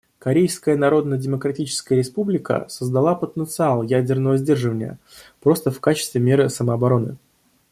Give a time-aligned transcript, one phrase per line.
[0.17, 4.97] Корейская Народно-Демократическая Республика создала потенциал ядерного сдерживания,
[5.41, 7.17] просто в качестве меры самообороны.